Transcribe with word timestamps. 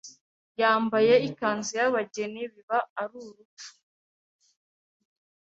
yambaye 0.61 1.13
ikanzu 1.27 1.71
y’abageni 1.79 2.41
biba 2.53 2.79
ari 3.01 3.13
urupfu 3.21 3.69